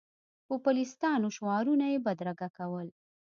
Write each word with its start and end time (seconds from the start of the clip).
پوپلیستانو 0.47 1.27
شعارونه 1.37 1.85
یې 1.93 1.97
بدرګه 2.05 2.49
کول. 2.57 2.87